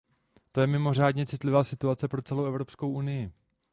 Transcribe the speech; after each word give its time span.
To 0.51 0.61
je 0.61 0.67
mimořádně 0.67 1.25
citlivá 1.25 1.63
situace 1.63 2.07
pro 2.07 2.21
celou 2.21 2.45
Evropskou 2.45 2.91
unii. 2.91 3.31